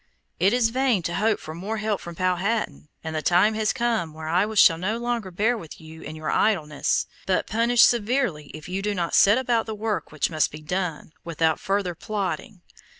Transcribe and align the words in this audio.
It 0.39 0.51
is 0.51 0.71
vain 0.71 1.03
to 1.03 1.13
hope 1.13 1.39
for 1.39 1.53
more 1.53 1.77
help 1.77 2.01
from 2.01 2.15
Powhatan, 2.15 2.87
and 3.03 3.15
the 3.15 3.21
time 3.21 3.53
has 3.53 3.71
come 3.71 4.15
when 4.15 4.25
I 4.25 4.47
will 4.47 4.55
no 4.79 4.97
longer 4.97 5.29
bear 5.29 5.55
with 5.55 5.79
you 5.79 6.01
in 6.01 6.15
your 6.15 6.31
idleness; 6.31 7.05
but 7.27 7.45
punish 7.45 7.83
severely 7.83 8.47
if 8.51 8.67
you 8.67 8.81
do 8.81 8.95
not 8.95 9.13
set 9.13 9.37
about 9.37 9.67
the 9.67 9.75
work 9.75 10.11
which 10.11 10.31
must 10.31 10.49
be 10.51 10.63
done, 10.63 11.11
without 11.23 11.59
further 11.59 11.93
plotting. 11.93 12.61